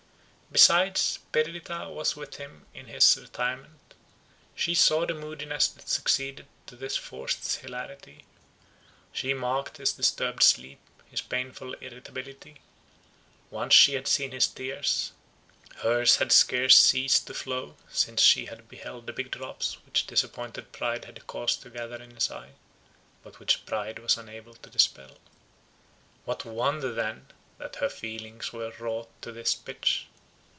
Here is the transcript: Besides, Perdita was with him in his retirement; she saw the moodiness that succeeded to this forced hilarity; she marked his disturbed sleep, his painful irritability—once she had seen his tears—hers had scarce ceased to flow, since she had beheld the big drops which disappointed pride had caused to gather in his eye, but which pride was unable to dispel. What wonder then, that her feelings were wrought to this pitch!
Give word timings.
Besides, 0.53 1.19
Perdita 1.31 1.87
was 1.89 2.17
with 2.17 2.35
him 2.35 2.65
in 2.73 2.87
his 2.87 3.15
retirement; 3.17 3.93
she 4.53 4.75
saw 4.75 5.05
the 5.05 5.13
moodiness 5.13 5.69
that 5.69 5.87
succeeded 5.87 6.45
to 6.65 6.75
this 6.75 6.97
forced 6.97 7.61
hilarity; 7.61 8.25
she 9.13 9.33
marked 9.33 9.77
his 9.77 9.93
disturbed 9.93 10.43
sleep, 10.43 10.79
his 11.05 11.21
painful 11.21 11.73
irritability—once 11.75 13.73
she 13.73 13.93
had 13.93 14.09
seen 14.09 14.31
his 14.31 14.45
tears—hers 14.47 16.15
had 16.17 16.33
scarce 16.33 16.77
ceased 16.77 17.27
to 17.27 17.33
flow, 17.33 17.77
since 17.89 18.21
she 18.21 18.47
had 18.47 18.67
beheld 18.67 19.07
the 19.07 19.13
big 19.13 19.31
drops 19.31 19.75
which 19.85 20.05
disappointed 20.05 20.73
pride 20.73 21.05
had 21.05 21.25
caused 21.27 21.61
to 21.61 21.69
gather 21.69 21.95
in 22.03 22.13
his 22.13 22.29
eye, 22.29 22.51
but 23.23 23.39
which 23.39 23.65
pride 23.65 23.99
was 23.99 24.17
unable 24.17 24.55
to 24.55 24.69
dispel. 24.69 25.17
What 26.25 26.43
wonder 26.43 26.91
then, 26.91 27.27
that 27.57 27.77
her 27.77 27.87
feelings 27.89 28.51
were 28.51 28.73
wrought 28.79 29.09
to 29.21 29.31
this 29.31 29.55
pitch! 29.55 30.07